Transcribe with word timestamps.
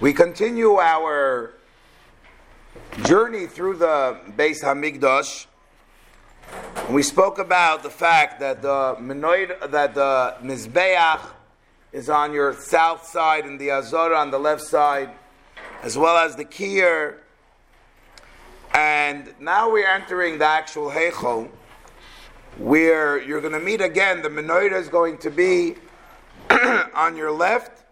We 0.00 0.12
continue 0.12 0.80
our 0.80 1.54
journey 3.04 3.46
through 3.46 3.76
the 3.76 4.18
Beis 4.36 4.60
Hamikdash. 4.60 5.46
We 6.90 7.04
spoke 7.04 7.38
about 7.38 7.84
the 7.84 7.90
fact 7.90 8.40
that 8.40 8.60
the 8.60 8.96
Menoid, 8.98 9.70
that 9.70 9.94
the 9.94 10.34
Mizbeach 10.42 11.20
is 11.92 12.10
on 12.10 12.32
your 12.32 12.54
south 12.54 13.06
side 13.06 13.44
and 13.44 13.60
the 13.60 13.70
Azora 13.70 14.18
on 14.18 14.32
the 14.32 14.38
left 14.38 14.62
side, 14.62 15.10
as 15.84 15.96
well 15.96 16.16
as 16.16 16.34
the 16.34 16.44
Kier. 16.44 17.18
And 18.74 19.32
now 19.38 19.70
we're 19.70 19.86
entering 19.86 20.38
the 20.38 20.46
actual 20.46 20.90
Heichel, 20.90 21.48
where 22.58 23.22
you're 23.22 23.40
going 23.40 23.52
to 23.52 23.60
meet 23.60 23.80
again. 23.80 24.22
The 24.22 24.28
Menoida 24.28 24.72
is 24.72 24.88
going 24.88 25.18
to 25.18 25.30
be 25.30 25.76
on 26.94 27.16
your 27.16 27.30
left. 27.30 27.83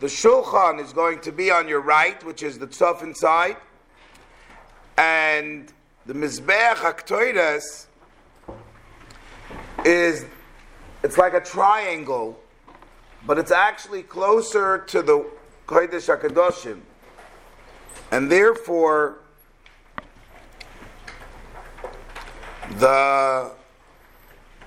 The 0.00 0.06
shulchan 0.06 0.80
is 0.80 0.92
going 0.92 1.20
to 1.22 1.32
be 1.32 1.50
on 1.50 1.66
your 1.66 1.80
right, 1.80 2.22
which 2.22 2.44
is 2.44 2.58
the 2.58 2.68
tzofin 2.68 3.16
side, 3.16 3.56
and 4.96 5.72
the 6.06 6.14
mizbeach 6.14 6.76
haktoides 6.76 7.86
is 9.84 10.24
it's 11.02 11.18
like 11.18 11.34
a 11.34 11.40
triangle, 11.40 12.38
but 13.26 13.38
it's 13.38 13.50
actually 13.50 14.04
closer 14.04 14.78
to 14.86 15.02
the 15.02 15.26
kodesh 15.66 16.08
hakadoshim, 16.16 16.80
and 18.12 18.30
therefore 18.30 19.18
the 22.76 23.50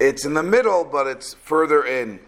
it's 0.01 0.25
in 0.25 0.33
the 0.33 0.43
middle, 0.43 0.83
but 0.83 1.07
it's 1.07 1.35
further 1.35 1.85
in. 1.85 2.19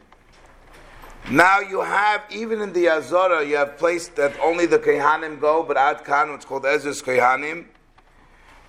Now 1.31 1.59
you 1.61 1.81
have, 1.81 2.21
even 2.29 2.61
in 2.61 2.73
the 2.73 2.89
Azora, 2.89 3.45
you 3.45 3.55
have 3.55 3.77
place 3.77 4.09
that 4.09 4.37
only 4.41 4.65
the 4.65 4.77
Kehanim 4.77 5.39
go, 5.39 5.63
but 5.63 5.77
Ad 5.77 6.03
Khan, 6.03 6.29
it's 6.31 6.43
called 6.43 6.65
Ezra's 6.65 7.01
Kehanim. 7.01 7.65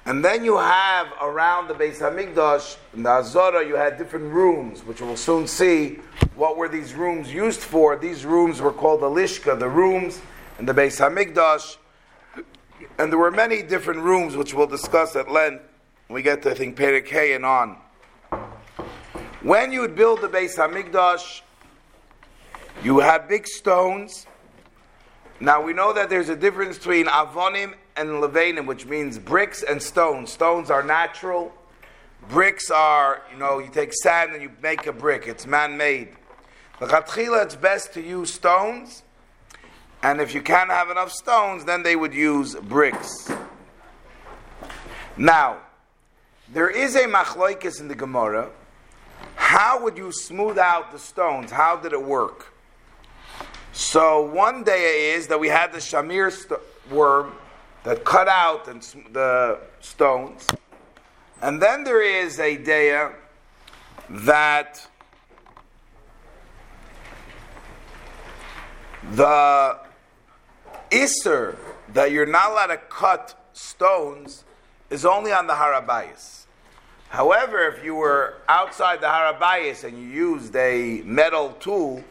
And 0.06 0.24
then 0.24 0.44
you 0.44 0.56
have 0.58 1.08
around 1.20 1.66
the 1.66 1.74
Beis 1.74 1.98
Hamikdash, 1.98 2.76
in 2.94 3.02
the 3.02 3.10
Azora, 3.10 3.66
you 3.66 3.74
had 3.74 3.98
different 3.98 4.32
rooms, 4.32 4.84
which 4.84 5.00
we'll 5.00 5.16
soon 5.16 5.46
see 5.48 5.98
what 6.36 6.56
were 6.56 6.68
these 6.68 6.94
rooms 6.94 7.32
used 7.32 7.60
for. 7.60 7.96
These 7.96 8.24
rooms 8.24 8.60
were 8.60 8.72
called 8.72 9.00
the 9.00 9.06
Lishka, 9.06 9.58
the 9.58 9.68
rooms 9.68 10.20
in 10.58 10.66
the 10.66 10.74
Beis 10.74 11.00
Hamikdash. 11.00 11.78
And 12.98 13.10
there 13.10 13.18
were 13.18 13.32
many 13.32 13.62
different 13.62 14.00
rooms, 14.00 14.36
which 14.36 14.54
we'll 14.54 14.66
discuss 14.66 15.16
at 15.16 15.30
length 15.30 15.64
when 16.06 16.14
we 16.14 16.22
get 16.22 16.42
to, 16.42 16.52
I 16.52 16.54
think, 16.54 16.76
Perek 16.76 17.34
and 17.34 17.44
on. 17.44 17.78
When 19.42 19.72
you 19.72 19.80
would 19.80 19.96
build 19.96 20.20
the 20.20 20.28
Beis 20.28 20.56
Hamikdash, 20.56 21.40
you 22.82 23.00
have 23.00 23.28
big 23.28 23.46
stones. 23.46 24.26
Now 25.40 25.62
we 25.62 25.72
know 25.72 25.92
that 25.92 26.10
there's 26.10 26.28
a 26.28 26.36
difference 26.36 26.78
between 26.78 27.06
avonim 27.06 27.74
and 27.96 28.08
levanim, 28.08 28.66
which 28.66 28.86
means 28.86 29.18
bricks 29.18 29.62
and 29.62 29.82
stones. 29.82 30.32
Stones 30.32 30.70
are 30.70 30.82
natural. 30.82 31.52
Bricks 32.28 32.70
are, 32.70 33.22
you 33.30 33.38
know, 33.38 33.58
you 33.58 33.70
take 33.70 33.92
sand 33.92 34.32
and 34.32 34.42
you 34.42 34.50
make 34.62 34.86
a 34.86 34.92
brick. 34.92 35.26
It's 35.26 35.46
man-made. 35.46 36.08
L'chatchila, 36.80 37.44
it's 37.44 37.56
best 37.56 37.92
to 37.94 38.02
use 38.02 38.32
stones. 38.32 39.02
And 40.02 40.20
if 40.20 40.34
you 40.34 40.42
can't 40.42 40.70
have 40.70 40.90
enough 40.90 41.12
stones, 41.12 41.64
then 41.64 41.82
they 41.82 41.96
would 41.96 42.14
use 42.14 42.54
bricks. 42.54 43.30
Now, 45.16 45.58
there 46.52 46.68
is 46.68 46.96
a 46.96 47.04
machloikis 47.04 47.80
in 47.80 47.88
the 47.88 47.94
Gemara. 47.94 48.50
How 49.36 49.82
would 49.82 49.96
you 49.96 50.10
smooth 50.12 50.58
out 50.58 50.92
the 50.92 50.98
stones? 50.98 51.50
How 51.50 51.76
did 51.76 51.92
it 51.92 52.02
work? 52.02 52.53
So 53.74 54.22
one 54.22 54.62
day 54.62 55.14
is 55.14 55.26
that 55.26 55.40
we 55.40 55.48
had 55.48 55.72
the 55.72 55.78
shamir 55.78 56.30
st- 56.30 56.60
worm 56.92 57.32
that 57.82 58.04
cut 58.04 58.28
out 58.28 58.66
the 59.12 59.58
stones, 59.80 60.46
and 61.42 61.60
then 61.60 61.82
there 61.82 62.00
is 62.00 62.38
a 62.38 62.56
day 62.56 62.96
uh, 62.96 63.08
that 64.08 64.88
the 69.10 69.76
iser 70.92 71.58
that 71.92 72.12
you're 72.12 72.26
not 72.26 72.52
allowed 72.52 72.66
to 72.68 72.76
cut 72.76 73.34
stones 73.54 74.44
is 74.88 75.04
only 75.04 75.32
on 75.32 75.48
the 75.48 75.54
harabayas. 75.54 76.44
However, 77.08 77.66
if 77.66 77.84
you 77.84 77.96
were 77.96 78.36
outside 78.48 79.00
the 79.00 79.08
harabayas 79.08 79.82
and 79.82 79.98
you 79.98 80.08
used 80.08 80.54
a 80.54 81.02
metal 81.04 81.56
tool 81.58 82.04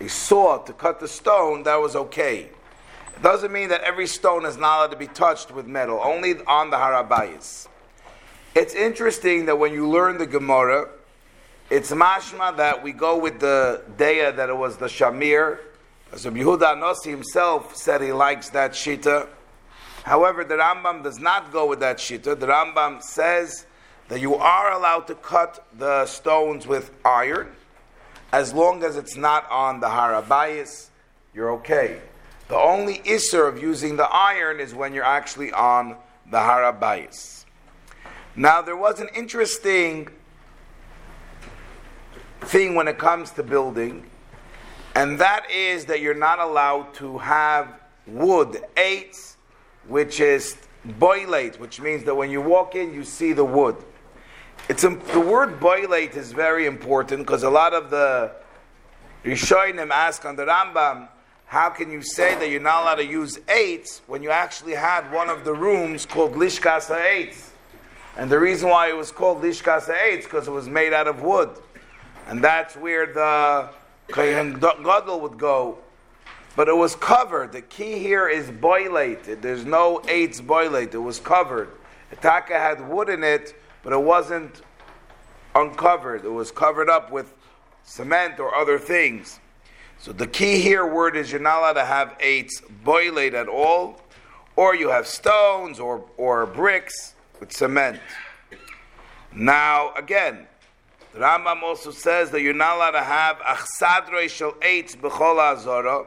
a 0.00 0.08
saw 0.08 0.58
to 0.58 0.72
cut 0.72 1.00
the 1.00 1.08
stone, 1.08 1.62
that 1.64 1.76
was 1.76 1.96
okay. 1.96 2.48
It 3.16 3.22
doesn't 3.22 3.52
mean 3.52 3.68
that 3.68 3.82
every 3.82 4.06
stone 4.06 4.44
is 4.46 4.56
not 4.56 4.78
allowed 4.78 4.90
to 4.92 4.96
be 4.96 5.06
touched 5.06 5.50
with 5.50 5.66
metal, 5.66 6.00
only 6.02 6.34
on 6.46 6.70
the 6.70 6.76
harabayas. 6.76 7.68
It's 8.54 8.74
interesting 8.74 9.46
that 9.46 9.58
when 9.58 9.72
you 9.72 9.88
learn 9.88 10.18
the 10.18 10.26
Gemara, 10.26 10.88
it's 11.70 11.90
mashma 11.90 12.56
that 12.58 12.82
we 12.82 12.92
go 12.92 13.16
with 13.16 13.40
the 13.40 13.82
daya 13.96 14.34
that 14.36 14.50
it 14.50 14.56
was 14.56 14.76
the 14.76 14.86
shamir. 14.86 15.58
As 16.12 16.26
Yehuda 16.26 16.76
Nossi 16.76 17.10
himself 17.10 17.74
said 17.74 18.02
he 18.02 18.12
likes 18.12 18.50
that 18.50 18.72
shita. 18.72 19.26
However, 20.04 20.44
the 20.44 20.56
Rambam 20.56 21.02
does 21.02 21.18
not 21.18 21.50
go 21.50 21.66
with 21.66 21.80
that 21.80 21.96
shita. 21.96 22.38
The 22.38 22.46
Rambam 22.46 23.02
says 23.02 23.64
that 24.08 24.20
you 24.20 24.34
are 24.34 24.72
allowed 24.72 25.06
to 25.06 25.14
cut 25.14 25.64
the 25.78 26.04
stones 26.04 26.66
with 26.66 26.90
iron, 27.04 27.54
as 28.32 28.54
long 28.54 28.82
as 28.82 28.96
it's 28.96 29.16
not 29.16 29.48
on 29.50 29.80
the 29.80 29.88
harabayas, 29.88 30.88
you're 31.34 31.52
okay. 31.52 32.00
The 32.48 32.56
only 32.56 32.98
isser 33.00 33.46
of 33.46 33.62
using 33.62 33.96
the 33.96 34.08
iron 34.08 34.58
is 34.58 34.74
when 34.74 34.94
you're 34.94 35.04
actually 35.04 35.52
on 35.52 35.96
the 36.30 36.38
harabayas. 36.38 37.44
Now, 38.34 38.62
there 38.62 38.76
was 38.76 39.00
an 39.00 39.08
interesting 39.14 40.08
thing 42.40 42.74
when 42.74 42.88
it 42.88 42.98
comes 42.98 43.30
to 43.32 43.42
building, 43.42 44.06
and 44.94 45.18
that 45.18 45.50
is 45.50 45.84
that 45.86 46.00
you're 46.00 46.14
not 46.14 46.38
allowed 46.38 46.94
to 46.94 47.18
have 47.18 47.80
wood, 48.06 48.64
eitz, 48.76 49.36
which 49.86 50.20
is 50.20 50.56
boilate, 50.98 51.60
which 51.60 51.80
means 51.80 52.04
that 52.04 52.14
when 52.14 52.30
you 52.30 52.40
walk 52.40 52.74
in, 52.74 52.94
you 52.94 53.04
see 53.04 53.32
the 53.32 53.44
wood. 53.44 53.76
It's 54.68 54.84
um, 54.84 55.00
the 55.12 55.20
word 55.20 55.58
boilate 55.58 56.16
is 56.16 56.32
very 56.32 56.66
important 56.66 57.26
because 57.26 57.42
a 57.42 57.50
lot 57.50 57.74
of 57.74 57.90
the 57.90 58.30
Rishonim 59.24 59.90
ask 59.90 60.24
on 60.24 60.36
the 60.36 60.44
Rambam, 60.44 61.08
how 61.46 61.68
can 61.68 61.90
you 61.90 62.00
say 62.00 62.36
that 62.36 62.48
you're 62.48 62.60
not 62.60 62.82
allowed 62.82 62.94
to 62.96 63.04
use 63.04 63.38
eitz 63.48 64.00
when 64.06 64.22
you 64.22 64.30
actually 64.30 64.74
had 64.74 65.10
one 65.12 65.28
of 65.28 65.44
the 65.44 65.52
rooms 65.52 66.06
called 66.06 66.34
Lishkas 66.34 66.96
eitz? 66.96 67.50
And 68.16 68.30
the 68.30 68.38
reason 68.38 68.68
why 68.68 68.88
it 68.88 68.96
was 68.96 69.10
called 69.10 69.42
Lishkas 69.42 69.92
eitz 69.92 70.22
because 70.22 70.46
it 70.46 70.52
was 70.52 70.68
made 70.68 70.92
out 70.92 71.08
of 71.08 71.22
wood, 71.22 71.50
and 72.28 72.42
that's 72.42 72.76
where 72.76 73.06
the 73.06 73.68
Kohen 74.12 74.60
Gadol 74.60 75.20
would 75.22 75.38
go. 75.38 75.78
But 76.54 76.68
it 76.68 76.76
was 76.76 76.94
covered. 76.94 77.50
The 77.50 77.62
key 77.62 77.98
here 77.98 78.28
is 78.28 78.48
boilate. 78.48 79.42
There's 79.42 79.64
no 79.64 79.98
eitz 80.04 80.40
boilate. 80.40 80.94
It 80.94 80.98
was 80.98 81.18
covered. 81.18 81.70
Itaka 82.14 82.50
had 82.50 82.88
wood 82.88 83.08
in 83.08 83.24
it 83.24 83.56
but 83.82 83.92
it 83.92 84.02
wasn't 84.02 84.62
uncovered. 85.54 86.24
It 86.24 86.32
was 86.32 86.50
covered 86.50 86.88
up 86.88 87.10
with 87.10 87.34
cement 87.84 88.38
or 88.38 88.54
other 88.54 88.78
things. 88.78 89.40
So 89.98 90.12
the 90.12 90.26
key 90.26 90.60
here 90.60 90.86
word 90.86 91.16
is 91.16 91.30
you're 91.30 91.40
not 91.40 91.58
allowed 91.58 91.72
to 91.74 91.84
have 91.84 92.16
eitz 92.18 92.50
boiled 92.84 93.34
at 93.34 93.48
all, 93.48 94.00
or 94.56 94.74
you 94.74 94.88
have 94.90 95.06
stones 95.06 95.78
or, 95.78 96.04
or 96.16 96.46
bricks 96.46 97.14
with 97.38 97.52
cement. 97.52 98.00
Now, 99.34 99.92
again, 99.94 100.46
the 101.12 101.20
Rambam 101.20 101.62
also 101.62 101.90
says 101.90 102.30
that 102.30 102.42
you're 102.42 102.54
not 102.54 102.76
allowed 102.76 102.92
to 102.92 103.02
have 103.02 103.36
achsadrei 103.38 104.28
shel 104.28 104.52
eitz 104.54 104.96
b'chol 104.96 105.38
azara. 105.38 106.06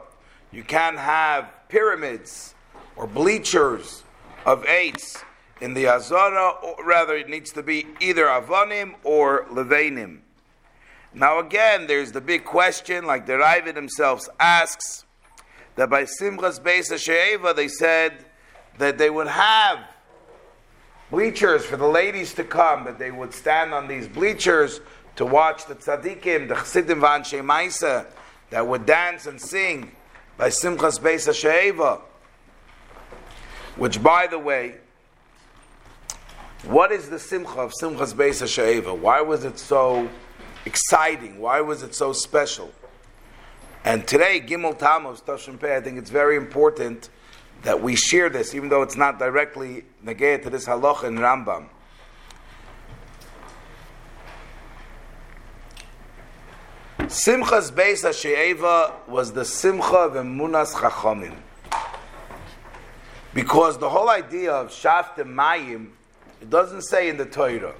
You 0.52 0.62
can't 0.62 0.98
have 0.98 1.48
pyramids 1.68 2.54
or 2.96 3.06
bleachers 3.06 4.02
of 4.44 4.64
eitz 4.64 5.22
in 5.60 5.74
the 5.74 5.88
Azara, 5.88 6.50
or 6.62 6.84
rather, 6.84 7.16
it 7.16 7.28
needs 7.28 7.52
to 7.52 7.62
be 7.62 7.86
either 8.00 8.26
Avanim 8.26 8.94
or 9.04 9.46
Levanim. 9.46 10.18
Now, 11.14 11.38
again, 11.38 11.86
there's 11.86 12.12
the 12.12 12.20
big 12.20 12.44
question, 12.44 13.06
like 13.06 13.26
the 13.26 13.34
Ravid 13.34 13.74
himself 13.74 14.28
asks, 14.38 15.04
that 15.76 15.88
by 15.88 16.04
Simchas 16.04 16.60
Beis 16.60 16.96
She'eva, 16.98 17.54
they 17.54 17.68
said 17.68 18.24
that 18.78 18.98
they 18.98 19.08
would 19.08 19.28
have 19.28 19.78
bleachers 21.10 21.64
for 21.64 21.76
the 21.76 21.86
ladies 21.86 22.34
to 22.34 22.44
come, 22.44 22.84
that 22.84 22.98
they 22.98 23.10
would 23.10 23.32
stand 23.32 23.72
on 23.72 23.88
these 23.88 24.08
bleachers 24.08 24.80
to 25.16 25.24
watch 25.24 25.66
the 25.66 25.74
tzaddikim, 25.74 26.48
the 26.48 26.54
chassidim 26.54 27.00
van 27.00 27.22
Shemaisa, 27.22 28.06
that 28.50 28.66
would 28.66 28.84
dance 28.84 29.26
and 29.26 29.40
sing 29.40 29.92
by 30.36 30.48
Simchas 30.48 31.00
Beis 31.00 31.32
She'eva. 31.32 32.00
Which, 33.76 34.02
by 34.02 34.26
the 34.26 34.38
way, 34.38 34.76
what 36.66 36.90
is 36.90 37.08
the 37.08 37.18
simcha 37.18 37.60
of 37.60 37.72
Simchas 37.80 38.12
Beis 38.12 38.42
HaSha'eva? 38.42 38.98
Why 38.98 39.20
was 39.20 39.44
it 39.44 39.58
so 39.58 40.08
exciting? 40.64 41.38
Why 41.38 41.60
was 41.60 41.82
it 41.82 41.94
so 41.94 42.12
special? 42.12 42.72
And 43.84 44.06
today, 44.06 44.40
Gimel 44.40 44.76
Tammuz, 44.76 45.20
Tashim 45.20 45.60
Pei, 45.60 45.76
I 45.76 45.80
think 45.80 45.96
it's 45.96 46.10
very 46.10 46.36
important 46.36 47.08
that 47.62 47.80
we 47.80 47.94
share 47.94 48.28
this, 48.28 48.54
even 48.54 48.68
though 48.68 48.82
it's 48.82 48.96
not 48.96 49.18
directly 49.18 49.84
negated 50.02 50.42
to 50.42 50.50
this 50.50 50.66
halacha 50.66 51.04
in 51.04 51.16
Rambam. 51.18 51.68
Simchas 56.98 57.70
Beis 57.70 58.02
HaShe'eva 58.02 59.06
was 59.06 59.32
the 59.32 59.44
Simcha 59.44 59.96
of 59.96 60.14
Emunas 60.14 60.72
Chachamim. 60.72 61.36
Because 63.32 63.78
the 63.78 63.88
whole 63.88 64.10
idea 64.10 64.52
of 64.52 64.70
Shaftim 64.70 65.32
Mayim, 65.32 65.90
it 66.46 66.50
doesn't 66.50 66.82
say 66.82 67.08
in 67.08 67.16
the 67.16 67.26
Torah. 67.26 67.74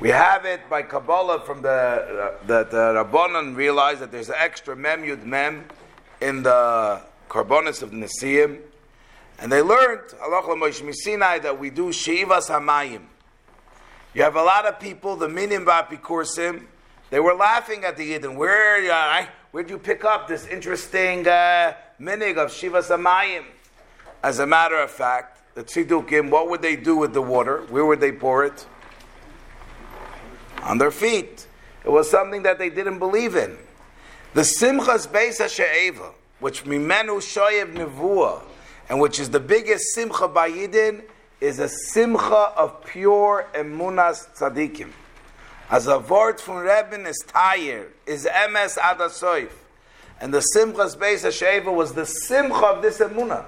We 0.00 0.08
have 0.08 0.46
it 0.46 0.62
by 0.70 0.80
Kabbalah 0.80 1.40
from 1.40 1.60
the 1.60 1.68
uh, 1.68 2.46
that 2.46 2.70
the 2.70 3.04
Rabbanon 3.04 3.54
realized 3.54 4.00
that 4.00 4.10
there's 4.10 4.30
an 4.30 4.36
extra 4.38 4.74
Mem 4.74 5.02
Yud 5.02 5.26
Mem 5.26 5.66
in 6.22 6.42
the 6.42 7.02
Karbonis 7.28 7.82
of 7.82 7.90
Nesiim, 7.90 8.60
and 9.38 9.52
they 9.52 9.60
learned 9.60 10.14
Allah 10.22 10.72
Sinai 10.72 11.38
that 11.40 11.58
we 11.58 11.68
do 11.68 11.88
Shivas 11.88 12.48
Hamayim. 12.48 13.02
You 14.14 14.22
have 14.22 14.36
a 14.36 14.42
lot 14.42 14.64
of 14.64 14.80
people, 14.80 15.16
the 15.16 15.28
Minim 15.28 15.66
Bapikursim, 15.66 16.64
they 17.10 17.20
were 17.20 17.34
laughing 17.34 17.84
at 17.84 17.98
the 17.98 18.14
Yidden. 18.14 18.36
Where 18.36 18.90
uh, 18.90 19.26
where'd 19.50 19.68
you 19.68 19.76
pick 19.76 20.02
up 20.02 20.28
this 20.28 20.46
interesting 20.46 21.28
uh, 21.28 21.74
minig 22.00 22.38
of 22.38 22.48
Shivas 22.50 22.88
Hamayim? 22.88 23.44
As 24.22 24.38
a 24.38 24.46
matter 24.46 24.78
of 24.78 24.90
fact, 24.90 25.35
the 25.56 25.64
Tzidukim, 25.64 26.30
what 26.30 26.48
would 26.48 26.62
they 26.62 26.76
do 26.76 26.96
with 26.96 27.12
the 27.12 27.22
water? 27.22 27.62
Where 27.70 27.84
would 27.84 27.98
they 27.98 28.12
pour 28.12 28.44
it? 28.44 28.64
on 30.66 30.78
their 30.78 30.90
feet. 30.90 31.46
It 31.84 31.90
was 31.90 32.10
something 32.10 32.42
that 32.42 32.58
they 32.58 32.68
didn't 32.68 32.98
believe 32.98 33.36
in. 33.36 33.56
The 34.34 34.42
Simchas 34.42 35.06
Beis 35.06 35.40
HaShe'eva, 35.40 36.12
which 36.40 36.64
Mimenu 36.64 37.18
Shoyev 37.20 37.74
Nevuah, 37.74 38.42
and 38.88 39.00
which 39.00 39.18
is 39.18 39.30
the 39.30 39.40
biggest 39.40 39.94
Simcha 39.94 40.28
by 40.28 40.50
Yidin, 40.50 41.02
is 41.40 41.58
a 41.58 41.68
Simcha 41.68 42.52
of 42.56 42.84
pure 42.84 43.46
Emunas 43.54 44.28
Tzadikim. 44.36 44.90
As 45.70 45.86
a 45.86 45.98
word 45.98 46.40
from 46.40 46.56
Rebbe 46.56 47.08
is 47.08 47.24
Tayer, 47.26 47.86
is 48.04 48.26
Emes 48.26 48.76
Adasoif. 48.78 49.50
And 50.20 50.32
the 50.32 50.44
Simchas 50.54 50.96
Beis 50.96 51.24
HaShe'eva 51.24 51.72
was 51.72 51.94
the 51.94 52.06
Simcha 52.06 52.66
of 52.66 52.82
this 52.82 52.98
Emunah. 52.98 53.44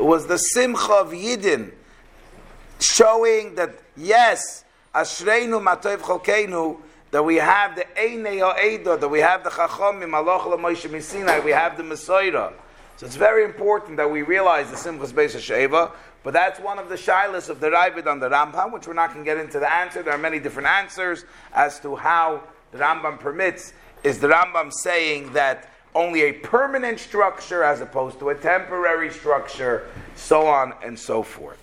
It 0.00 0.06
was 0.06 0.26
the 0.26 0.38
Simcha 0.38 0.94
of 0.94 1.10
Yidin, 1.10 1.72
showing 2.80 3.54
that, 3.56 3.74
yes, 3.98 4.64
Ashreinu 4.94 5.62
Matov 5.62 5.98
Cholkeinu, 5.98 6.80
that 7.10 7.22
we 7.22 7.36
have 7.36 7.76
the 7.76 7.84
Einei 7.98 8.40
Ha'eda, 8.40 8.96
that 8.96 9.08
we 9.08 9.18
have 9.18 9.44
the 9.44 9.50
Chachomim, 9.50 10.08
Aloch 10.12 10.58
Moshe 10.58 10.88
Misinai, 10.88 11.44
we 11.44 11.50
have 11.50 11.76
the 11.76 11.82
Messiah. 11.82 12.50
So 12.96 13.04
it's 13.04 13.16
very 13.16 13.44
important 13.44 13.98
that 13.98 14.10
we 14.10 14.22
realize 14.22 14.70
the 14.70 14.76
Simchas 14.76 15.12
Beis 15.12 15.36
Sheva, 15.36 15.92
but 16.22 16.32
that's 16.32 16.58
one 16.60 16.78
of 16.78 16.88
the 16.88 16.94
shilas 16.94 17.50
of 17.50 17.60
the 17.60 17.68
Ravid 17.68 18.06
on 18.06 18.20
the 18.20 18.30
Rambam, 18.30 18.72
which 18.72 18.86
we're 18.86 18.94
not 18.94 19.12
going 19.12 19.22
to 19.22 19.30
get 19.30 19.36
into 19.36 19.58
the 19.58 19.70
answer. 19.70 20.02
There 20.02 20.14
are 20.14 20.18
many 20.18 20.38
different 20.38 20.68
answers 20.68 21.26
as 21.52 21.78
to 21.80 21.94
how 21.96 22.42
the 22.72 22.78
Rambam 22.78 23.20
permits. 23.20 23.74
Is 24.02 24.18
the 24.18 24.28
Rambam 24.28 24.72
saying 24.72 25.34
that 25.34 25.68
only 25.94 26.22
a 26.22 26.32
permanent 26.32 27.00
structure 27.00 27.62
as 27.62 27.80
opposed 27.80 28.18
to 28.20 28.30
a 28.30 28.34
temporary 28.34 29.10
structure, 29.10 29.88
so 30.14 30.46
on 30.46 30.74
and 30.82 30.98
so 30.98 31.22
forth. 31.22 31.58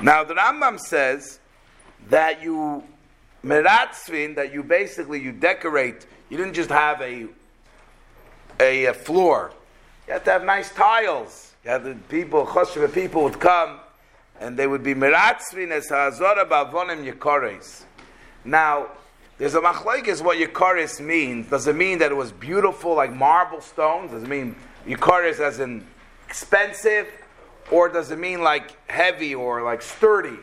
Now 0.00 0.24
the 0.24 0.34
Rambam 0.34 0.78
says 0.80 1.38
that 2.08 2.42
you 2.42 2.82
meratzvin, 3.44 4.34
that 4.36 4.52
you 4.52 4.62
basically 4.62 5.20
you 5.20 5.32
decorate. 5.32 6.06
You 6.30 6.36
didn't 6.36 6.54
just 6.54 6.70
have 6.70 7.00
a, 7.00 7.26
a, 8.58 8.86
a 8.86 8.94
floor. 8.94 9.52
You 10.06 10.14
had 10.14 10.24
to 10.24 10.32
have 10.32 10.44
nice 10.44 10.72
tiles. 10.72 11.52
You 11.64 11.70
had 11.70 11.84
the 11.84 11.94
people, 12.08 12.46
choshev 12.46 12.92
people 12.92 13.22
would 13.22 13.38
come, 13.38 13.78
and 14.40 14.56
they 14.56 14.66
would 14.66 14.82
be 14.82 14.94
meratzvin 14.94 15.70
as 15.70 15.88
hazora 15.88 16.48
bavonim 16.48 17.10
yikores. 17.10 17.84
Now, 18.44 18.88
there's 19.38 19.54
a 19.54 19.60
machlekes 19.60 20.22
what 20.22 20.38
yikores 20.38 21.04
means. 21.04 21.48
Does 21.48 21.66
it 21.66 21.74
mean 21.74 21.98
that 21.98 22.12
it 22.12 22.14
was 22.14 22.30
beautiful 22.30 22.94
like 22.94 23.12
marble 23.12 23.60
stones? 23.60 24.12
Does 24.12 24.22
it 24.22 24.28
mean 24.28 24.54
yikores 24.86 25.40
as 25.40 25.60
in 25.60 25.86
expensive? 26.28 27.08
Or 27.70 27.88
does 27.88 28.10
it 28.10 28.18
mean 28.18 28.42
like 28.42 28.76
heavy 28.88 29.34
or 29.34 29.62
like 29.62 29.82
sturdy? 29.82 30.38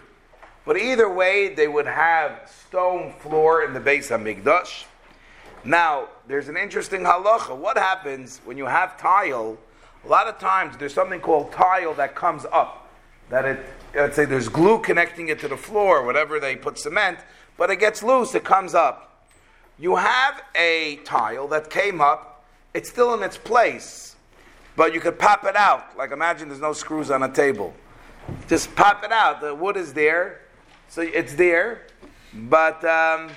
But 0.65 0.77
either 0.77 1.11
way, 1.11 1.53
they 1.53 1.67
would 1.67 1.87
have 1.87 2.51
stone 2.67 3.13
floor 3.19 3.63
in 3.63 3.73
the 3.73 3.79
Beis 3.79 4.09
Hamikdash. 4.09 4.85
Now, 5.63 6.09
there's 6.27 6.49
an 6.49 6.57
interesting 6.57 7.01
halacha. 7.01 7.55
What 7.55 7.77
happens 7.77 8.41
when 8.45 8.57
you 8.57 8.65
have 8.65 8.97
tile? 8.97 9.57
A 10.03 10.07
lot 10.07 10.27
of 10.27 10.39
times 10.39 10.77
there's 10.77 10.93
something 10.93 11.19
called 11.19 11.51
tile 11.51 11.93
that 11.95 12.15
comes 12.15 12.45
up. 12.51 12.89
That 13.29 13.45
it, 13.45 13.65
let's 13.95 14.15
say 14.15 14.25
there's 14.25 14.49
glue 14.49 14.79
connecting 14.79 15.29
it 15.29 15.39
to 15.39 15.47
the 15.47 15.57
floor, 15.57 16.03
whatever 16.03 16.39
they 16.39 16.55
put 16.55 16.77
cement, 16.77 17.19
but 17.61 17.69
it 17.69 17.75
gets 17.75 18.01
loose, 18.01 18.33
it 18.33 18.43
comes 18.43 18.73
up. 18.73 19.23
You 19.77 19.95
have 19.95 20.41
a 20.55 20.95
tile 21.03 21.47
that 21.49 21.69
came 21.69 22.01
up, 22.01 22.43
it's 22.73 22.89
still 22.89 23.13
in 23.13 23.21
its 23.21 23.37
place, 23.37 24.15
but 24.75 24.95
you 24.95 24.99
could 24.99 25.19
pop 25.19 25.45
it 25.45 25.55
out. 25.55 25.95
Like 25.95 26.11
imagine 26.11 26.47
there's 26.47 26.59
no 26.59 26.73
screws 26.73 27.11
on 27.11 27.21
a 27.21 27.31
table. 27.31 27.75
Just 28.47 28.75
pop 28.75 29.03
it 29.03 29.11
out. 29.11 29.41
The 29.41 29.53
wood 29.53 29.77
is 29.77 29.93
there, 29.93 30.41
so 30.89 31.03
it's 31.03 31.35
there, 31.35 31.85
but 32.33 32.83
um, 32.83 33.29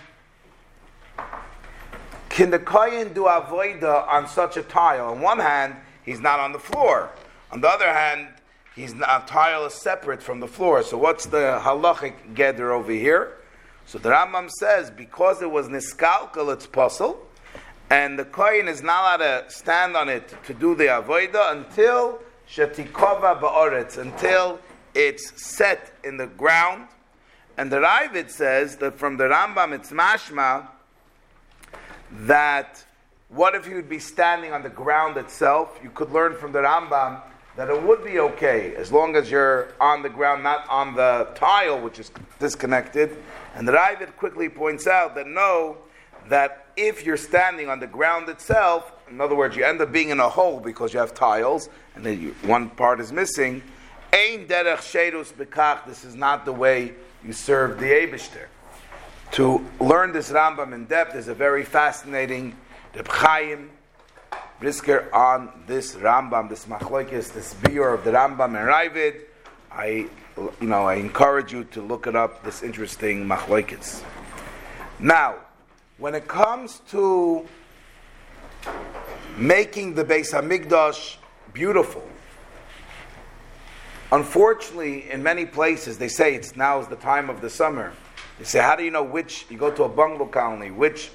can 2.31 2.51
the 2.51 2.59
kohen 2.59 3.13
do 3.13 3.25
avoida 3.25 4.09
on 4.09 4.27
such 4.27 4.57
a 4.57 4.63
tile? 4.63 5.09
On 5.09 5.21
one 5.21 5.39
hand, 5.39 5.77
he's 6.03 6.21
not 6.21 6.41
on 6.41 6.53
the 6.53 6.59
floor. 6.59 7.11
On 7.53 7.61
the 7.61 7.69
other 7.69 7.93
hand, 7.93 8.29
he's 8.75 8.95
not, 8.95 9.25
a 9.25 9.27
tile 9.27 9.67
is 9.67 9.75
separate 9.75 10.23
from 10.23 10.41
the 10.41 10.49
floor. 10.49 10.83
So 10.83 10.97
what's 10.97 11.27
the 11.27 11.61
halachic 11.63 12.33
gather 12.35 12.73
over 12.73 12.91
here? 12.91 13.35
So 13.87 13.99
the 13.99 14.11
Rambam 14.11 14.51
says 14.51 14.91
because 14.91 15.43
it 15.43 15.51
was 15.51 15.69
niskalkal, 15.69 16.53
it's 16.53 16.67
puzzle, 16.67 17.19
and 17.91 18.19
the 18.19 18.25
kohen 18.25 18.69
is 18.69 18.83
not 18.83 19.21
allowed 19.21 19.45
to 19.45 19.51
stand 19.51 19.97
on 19.97 20.09
it 20.09 20.35
to 20.45 20.55
do 20.55 20.75
the 20.75 20.85
avoida 20.85 21.53
until 21.53 22.19
shetikova 22.49 23.41
ba'oretz, 23.41 23.99
until 23.99 24.59
it's 24.95 25.43
set 25.43 25.93
in 26.03 26.17
the 26.17 26.27
ground 26.27 26.89
and 27.57 27.71
the 27.71 27.77
Ravid 27.77 28.31
says 28.31 28.77
that 28.77 28.99
from 28.99 29.17
the 29.17 29.25
Rambam 29.25 29.73
it's 29.75 29.91
mashma 29.91 30.67
that 32.11 32.85
what 33.29 33.55
if 33.55 33.67
he 33.67 33.75
would 33.75 33.89
be 33.89 33.99
standing 33.99 34.53
on 34.53 34.63
the 34.63 34.69
ground 34.69 35.17
itself? 35.17 35.79
You 35.83 35.91
could 35.91 36.11
learn 36.11 36.37
from 36.37 36.53
the 36.53 36.61
Rambam 36.61 37.21
that 37.57 37.71
it 37.71 37.83
would 37.83 38.05
be 38.05 38.19
okay 38.19 38.75
as 38.77 38.91
long 38.91 39.15
as 39.15 39.31
you're 39.31 39.73
on 39.81 40.03
the 40.03 40.09
ground, 40.09 40.43
not 40.43 40.67
on 40.69 40.95
the 40.95 41.29
tile, 41.35 41.81
which 41.81 41.99
is 41.99 42.11
disconnected. 42.39 43.17
And 43.55 43.67
the 43.67 43.73
Ravid 43.73 44.17
quickly 44.17 44.49
points 44.49 44.87
out 44.87 45.15
that 45.15 45.27
no, 45.27 45.79
that 46.29 46.67
if 46.77 47.05
you're 47.05 47.17
standing 47.17 47.69
on 47.69 47.79
the 47.79 47.87
ground 47.87 48.29
itself, 48.29 48.93
in 49.09 49.21
other 49.21 49.37
words, 49.37 49.57
you 49.57 49.65
end 49.65 49.81
up 49.81 49.93
being 49.93 50.09
in 50.09 50.19
a 50.19 50.29
hole 50.29 50.59
because 50.59 50.93
you 50.93 50.99
have 50.99 51.15
tiles, 51.15 51.69
and 51.95 52.05
then 52.05 52.21
you, 52.21 52.35
one 52.43 52.71
part 52.71 52.99
is 52.99 53.13
missing. 53.13 53.63
Ein 54.13 54.47
derech 54.47 54.79
shedus 54.79 55.33
bekach. 55.33 55.87
This 55.87 56.05
is 56.05 56.15
not 56.15 56.45
the 56.45 56.53
way 56.53 56.95
you 57.25 57.33
serve 57.33 57.79
the 57.79 57.87
Abishter. 57.87 58.47
To 59.33 59.65
learn 59.81 60.13
this 60.13 60.31
Rambam 60.31 60.73
in 60.73 60.87
depth 60.87 61.15
is 61.15 61.29
a 61.29 61.35
very 61.35 61.65
fascinating 61.65 62.57
Reb 62.95 63.09
Chaim 63.09 63.71
Brisker 64.61 65.13
on 65.15 65.51
this 65.67 65.95
Rambam, 65.97 66.49
this 66.49 66.67
Machlokes, 66.67 67.33
this 67.33 67.55
biur 67.55 67.95
of 67.95 68.05
the 68.05 68.11
Rambam 68.11 68.57
and 68.57 68.69
Ravid. 68.69 69.23
I, 69.71 70.07
you 70.37 70.69
know, 70.69 70.85
I 70.85 70.95
encourage 70.95 71.53
you 71.53 71.65
to 71.65 71.83
look 71.83 72.07
it 72.07 72.17
up. 72.17 72.45
This 72.45 72.63
interesting 72.63 73.27
Machlokes. 73.27 74.03
Now, 74.99 75.37
when 75.99 76.15
it 76.15 76.29
comes 76.29 76.81
to 76.91 77.47
making 79.37 79.95
the 79.95 80.05
Beis 80.05 80.33
Hamikdash 80.33 81.17
beautiful, 81.53 82.09
Unfortunately, 84.15 85.11
in 85.11 85.25
many 85.25 85.45
places, 85.45 85.99
they 85.99 86.07
say 86.07 86.37
it's 86.37 86.55
now 86.55 86.79
is 86.79 86.87
the 86.87 86.95
time 86.95 87.29
of 87.29 87.41
the 87.41 87.51
summer. 87.51 87.93
They 88.39 88.45
say, 88.45 88.61
how 88.61 88.77
do 88.77 88.85
you 88.85 88.93
know 88.93 89.03
which? 89.03 89.45
You 89.51 89.59
go 89.59 89.73
to 89.73 89.83
a 89.83 89.89
bungalow 89.89 90.27
colony, 90.27 90.71
which 90.71 91.11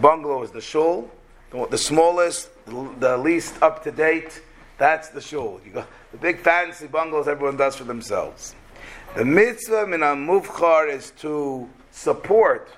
bungalow 0.00 0.44
is 0.44 0.52
the 0.52 0.60
shul? 0.60 1.10
The 1.54 1.78
smallest, 1.78 2.50
the 2.66 3.16
least 3.16 3.62
up 3.62 3.84
to 3.84 3.92
date, 3.92 4.42
that's 4.76 5.10
the 5.10 5.20
shul. 5.20 5.60
You 5.64 5.84
the 6.10 6.18
big 6.18 6.40
fancy 6.40 6.88
bungalows 6.88 7.28
everyone 7.28 7.56
does 7.56 7.76
for 7.76 7.84
themselves. 7.84 8.56
The 9.14 9.24
mitzvah 9.24 9.86
min 9.86 10.00
muvchar 10.00 10.90
is 10.90 11.12
to 11.18 11.70
support 11.92 12.68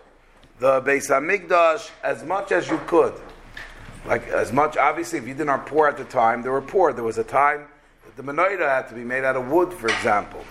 the 0.58 0.82
Beis 0.82 1.08
Hamikdash 1.08 1.90
as 2.02 2.22
much 2.22 2.52
as 2.52 2.68
you 2.68 2.78
could. 2.86 3.14
Like 4.04 4.28
as 4.28 4.52
much, 4.52 4.76
obviously, 4.76 5.18
if 5.20 5.26
you 5.26 5.32
didn't 5.32 5.64
poor 5.64 5.88
at 5.88 5.96
the 5.96 6.04
time, 6.04 6.42
they 6.42 6.50
were 6.50 6.60
poor. 6.60 6.92
There 6.92 7.02
was 7.02 7.16
a 7.16 7.24
time 7.24 7.66
that 8.04 8.16
the 8.16 8.22
menorah 8.22 8.68
had 8.68 8.88
to 8.88 8.94
be 8.94 9.04
made 9.04 9.24
out 9.24 9.36
of 9.36 9.48
wood, 9.48 9.72
for 9.72 9.86
example. 9.86 10.44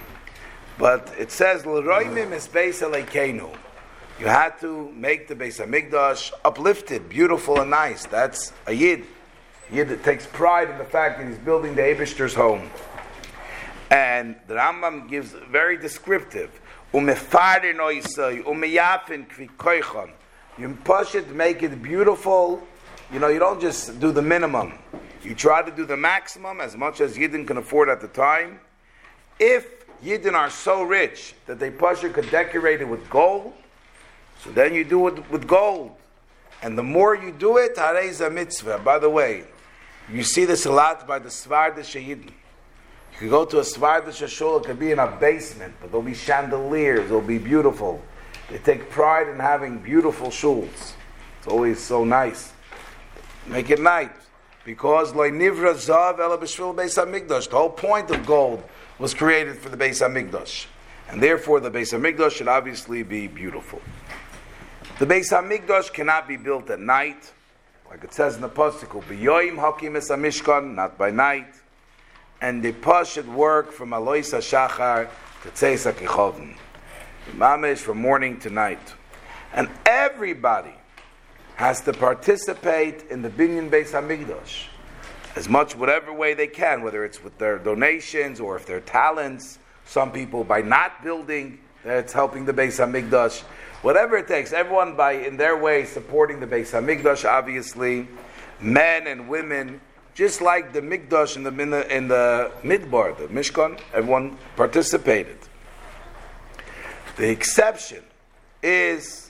But 0.79 1.13
it 1.17 1.31
says, 1.31 1.63
L'roimim 1.65 2.31
is 2.31 2.47
You 4.17 4.27
had 4.27 4.59
to 4.61 4.89
make 4.93 5.27
the 5.27 5.35
Beis 5.35 5.59
Hamikdash 5.59 6.31
uplifted, 6.45 7.09
beautiful, 7.09 7.59
and 7.59 7.69
nice. 7.69 8.05
That's 8.05 8.53
a 8.65 8.71
Yid. 8.71 9.03
Yid 9.69 9.89
that 9.89 10.05
takes 10.05 10.25
pride 10.25 10.69
in 10.69 10.77
the 10.77 10.85
fact 10.85 11.19
that 11.19 11.27
he's 11.27 11.37
building 11.37 11.75
the 11.75 11.81
Abishter's 11.81 12.33
home. 12.33 12.69
And 13.91 14.37
the 14.47 14.53
Rambam 14.53 15.09
gives 15.09 15.31
very 15.51 15.77
descriptive. 15.77 16.49
You 20.57 20.77
push 20.85 21.15
it, 21.15 21.29
make 21.35 21.63
it 21.63 21.83
beautiful. 21.83 22.63
You 23.11 23.19
know, 23.19 23.27
you 23.27 23.39
don't 23.39 23.59
just 23.59 23.99
do 23.99 24.13
the 24.13 24.21
minimum. 24.21 24.79
You 25.23 25.35
try 25.35 25.61
to 25.61 25.71
do 25.71 25.85
the 25.85 25.97
maximum 25.97 26.61
as 26.61 26.77
much 26.77 27.01
as 27.01 27.17
Yidden 27.17 27.45
can 27.45 27.57
afford 27.57 27.89
at 27.89 27.99
the 27.99 28.07
time. 28.07 28.61
If 29.39 29.85
Yidden 30.01 30.35
are 30.35 30.49
so 30.49 30.83
rich 30.83 31.33
that 31.47 31.59
they 31.59 31.69
push 31.69 32.05
it 32.05 32.13
could 32.13 32.31
decorate 32.31 32.79
it 32.79 32.87
with 32.87 33.09
gold, 33.09 33.53
so 34.45 34.51
then 34.51 34.75
you 34.75 34.83
do 34.83 35.07
it 35.07 35.29
with 35.31 35.47
gold. 35.47 35.91
And 36.61 36.77
the 36.77 36.83
more 36.83 37.15
you 37.15 37.31
do 37.31 37.57
it, 37.57 37.75
harei 37.75 38.25
a 38.25 38.29
mitzvah. 38.29 38.79
By 38.79 38.99
the 38.99 39.09
way, 39.09 39.43
you 40.11 40.23
see 40.23 40.45
this 40.45 40.67
a 40.67 40.71
lot 40.71 41.07
by 41.07 41.17
the 41.17 41.29
Svardish 41.29 41.99
Yidden. 41.99 42.25
You 42.25 43.17
can 43.17 43.29
go 43.29 43.43
to 43.45 43.57
a 43.57 43.63
Svardish 43.63 44.27
shul, 44.27 44.57
it 44.57 44.65
could 44.65 44.77
be 44.77 44.91
in 44.91 44.99
a 44.99 45.07
basement, 45.07 45.73
but 45.81 45.89
there'll 45.89 46.05
be 46.05 46.13
chandeliers, 46.13 47.05
it'll 47.05 47.21
be 47.21 47.39
beautiful. 47.39 48.01
They 48.51 48.59
take 48.59 48.91
pride 48.91 49.27
in 49.29 49.39
having 49.39 49.79
beautiful 49.79 50.27
shuls. 50.27 50.93
It's 51.39 51.47
always 51.47 51.79
so 51.79 52.03
nice. 52.03 52.53
Make 53.47 53.71
it 53.71 53.81
nice. 53.81 54.09
Because 54.63 55.13
loy 55.13 55.31
nivra 55.31 55.73
zav 55.73 56.19
ela 56.19 56.37
b'shvil 56.37 56.75
beis 56.75 57.03
hamikdash. 57.03 57.49
The 57.49 57.57
whole 57.57 57.69
point 57.69 58.11
of 58.11 58.25
gold 58.25 58.63
was 58.99 59.15
created 59.15 59.57
for 59.57 59.69
the 59.69 59.77
beis 59.77 60.07
hamikdash, 60.07 60.65
and 61.09 61.21
therefore 61.21 61.59
the 61.59 61.71
beis 61.71 61.97
hamikdash 61.97 62.31
should 62.31 62.47
obviously 62.47 63.01
be 63.01 63.27
beautiful. 63.27 63.81
The 64.97 65.05
beis 65.05 65.29
hamikdash 65.29 65.91
cannot 65.91 66.25
be 66.25 66.37
built 66.37 66.69
at 66.69 66.79
night, 66.79 67.33
like 67.89 68.05
it 68.05 68.13
says 68.13 68.35
in 68.35 68.41
the 68.41 68.47
pasuk, 68.47 69.03
"B'yoyim 69.03 69.57
hakim 69.57 69.97
es 69.97 70.09
hamishkan," 70.09 70.73
not 70.73 70.97
by 70.97 71.11
night, 71.11 71.53
and 72.39 72.63
the 72.63 72.71
pas 72.71 73.11
should 73.11 73.27
work 73.27 73.73
from 73.73 73.91
alois 73.91 74.31
Shachar 74.31 75.09
to 75.43 75.49
tzeis 75.49 75.91
hakichovim, 75.91 76.55
mamish 77.35 77.79
from 77.79 77.97
morning 77.97 78.39
to 78.39 78.49
night, 78.49 78.93
and 79.51 79.69
everybody 79.85 80.75
has 81.55 81.81
to 81.81 81.91
participate 81.91 83.03
in 83.09 83.21
the 83.21 83.29
Binyan 83.29 83.69
Beis 83.69 83.91
Hamikdash 83.91 84.67
as 85.35 85.49
much 85.49 85.75
whatever 85.75 86.13
way 86.13 86.33
they 86.33 86.47
can, 86.47 86.81
whether 86.81 87.03
it's 87.03 87.21
with 87.21 87.37
their 87.37 87.57
donations 87.57 88.39
or 88.39 88.55
if 88.55 88.65
their 88.65 88.79
talents. 88.79 89.59
Some 89.85 90.13
people 90.13 90.45
by 90.45 90.61
not 90.61 91.03
building, 91.03 91.59
that's 91.83 92.13
helping 92.13 92.45
the 92.45 92.53
Beis 92.53 92.79
Hamikdash. 92.79 93.43
Whatever 93.81 94.17
it 94.17 94.27
takes, 94.27 94.53
everyone 94.53 94.95
by 94.95 95.13
in 95.13 95.37
their 95.37 95.57
way 95.57 95.85
supporting 95.85 96.39
the 96.39 96.47
Beis 96.47 96.71
Hamikdash. 96.71 97.29
Obviously, 97.29 98.07
men 98.59 99.07
and 99.07 99.29
women, 99.29 99.79
just 100.13 100.41
like 100.41 100.73
the 100.73 100.81
Mikdash 100.81 101.35
in 101.35 101.43
the 101.43 101.51
in 101.61 101.69
the, 101.69 101.95
in 101.95 102.07
the 102.07 102.51
Midbar, 102.63 103.17
the 103.17 103.27
Mishkan, 103.27 103.79
everyone 103.93 104.37
participated. 104.55 105.37
The 107.17 107.29
exception 107.29 108.03
is 108.63 109.25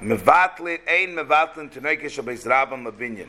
Mevatlin, 0.00 0.80
ein 0.88 1.14
mevatlin 1.14 1.70
tenekesh 1.70 2.22
beis 2.22 2.44
rabban 2.44 2.84
labinyan. 2.84 3.28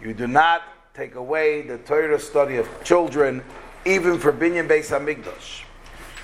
You 0.00 0.14
do 0.14 0.26
not 0.26 0.62
take 0.94 1.14
away 1.14 1.62
the 1.62 1.78
Torah 1.78 2.18
study 2.18 2.56
of 2.56 2.68
children, 2.84 3.42
even 3.84 4.18
for 4.18 4.32
binyan 4.32 4.68
beis 4.68 4.88
hamikdash. 4.88 5.62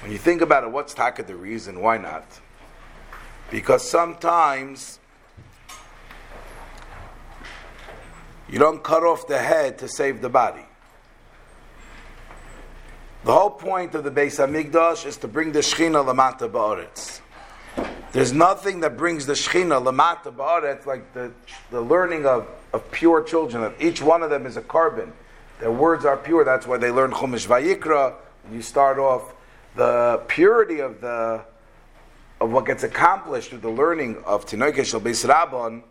When 0.03 0.13
you 0.13 0.19
think 0.19 0.41
about 0.41 0.65
it, 0.65 0.71
what's 0.71 0.95
taka 0.95 1.25
the 1.25 1.35
reason? 1.35 1.81
Why 1.81 1.99
not? 1.99 2.25
Because 3.51 3.89
sometimes 3.89 4.99
you 8.49 8.59
don't 8.59 8.83
cut 8.83 9.03
off 9.03 9.27
the 9.27 9.39
head 9.39 9.79
to 9.79 9.89
save 9.89 10.21
the 10.21 10.29
body. 10.29 10.63
The 13.25 13.33
whole 13.33 13.51
point 13.51 13.95
of 13.97 14.05
the 14.05 14.11
Beis 14.11 14.39
Hamikdash 14.39 15.05
is 15.05 15.17
to 15.19 15.29
bring 15.29 15.51
the 15.51 15.59
Shechina 15.59 16.05
lamata 16.05 16.49
ba'aretz. 16.49 17.21
There's 18.13 18.33
nothing 18.33 18.81
that 18.81 18.97
brings 18.97 19.27
the 19.27 19.33
Shechina 19.33 19.83
lamata 19.83 20.33
ba'aretz 20.33 20.87
like 20.87 21.13
the, 21.13 21.33
the 21.73 21.81
learning 21.81 22.25
of, 22.25 22.47
of 22.73 22.89
pure 22.93 23.23
children. 23.23 23.63
That 23.63 23.75
each 23.81 24.01
one 24.01 24.23
of 24.23 24.31
them 24.31 24.47
is 24.47 24.57
a 24.57 24.63
korban. 24.63 25.11
Their 25.59 25.73
words 25.73 26.05
are 26.05 26.17
pure. 26.17 26.45
That's 26.45 26.67
why 26.67 26.77
they 26.77 26.93
learn 26.93 27.11
Chumash 27.11 27.49
Vayikra. 27.49 28.15
You 28.53 28.63
start 28.63 28.99
off 28.99 29.35
the 29.75 30.23
purity 30.29 30.79
of 30.79 31.01
the 31.01 31.45
of 32.41 32.53
what 32.53 32.67
gets 32.67 32.83
accomplished 32.83 33.51
through 33.51 33.59
the 33.59 33.71
learning 33.71 34.23
of 34.25 34.47
Tinoikesh 34.47 34.95
al 34.95 35.01
Beis 35.01 35.27
Rabban, 35.27 35.83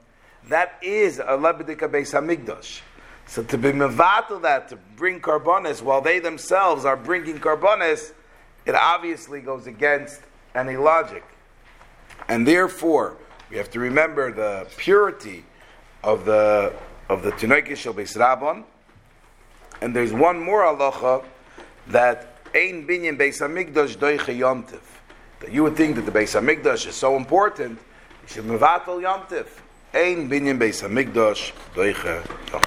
that 0.49 0.77
is 0.81 1.19
a 1.19 1.23
Lebedika 1.23 1.89
Beis 1.89 2.13
Hamikdash. 2.13 2.81
So 3.27 3.43
to 3.43 3.57
be 3.57 3.71
mevatel 3.71 4.41
that, 4.43 4.69
to 4.69 4.75
bring 4.95 5.19
korbones, 5.19 5.81
while 5.81 6.01
they 6.01 6.19
themselves 6.19 6.85
are 6.85 6.95
bringing 6.95 7.39
korbones, 7.39 8.13
it 8.65 8.75
obviously 8.75 9.41
goes 9.41 9.65
against 9.65 10.21
any 10.53 10.77
logic. 10.77 11.23
And 12.27 12.47
therefore, 12.47 13.17
we 13.49 13.57
have 13.57 13.69
to 13.71 13.79
remember 13.79 14.31
the 14.31 14.67
purity 14.77 15.45
of 16.03 16.25
the 16.25 16.73
of 17.09 17.21
the 17.23 17.31
Tinoikish 17.31 17.77
Shel 17.77 17.93
Beis 17.93 18.17
Rabban. 18.17 18.63
And 19.81 19.95
there's 19.95 20.13
one 20.13 20.39
more 20.39 20.61
halacha 20.61 21.23
that 21.87 22.37
Ein 22.55 22.87
Binyan 22.87 23.17
Beis 23.17 23.41
Hamikdash 23.41 23.97
Doiche 23.97 24.37
Yomtiv. 24.37 24.94
That 25.45 25.53
you 25.53 25.61
would 25.61 25.75
think 25.75 25.95
that 25.97 26.07
the 26.07 26.11
Beis 26.11 26.33
Hamikdash 26.33 26.87
is 26.87 26.95
so 26.95 27.15
important, 27.15 27.77
you 28.23 28.27
should 28.27 28.45
mevatel 28.45 28.99
Yomtiv. 28.99 29.45
Ein 29.93 30.27
Binyan 30.27 30.57
Beis 30.57 30.81
Hamikdash 30.81 31.51
Doiche 31.75 32.23
Yomtiv. 32.47 32.63